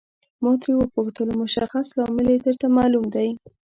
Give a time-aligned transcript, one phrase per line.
[0.43, 3.29] ما ترې وپوښتل مشخص لامل یې درته معلوم دی.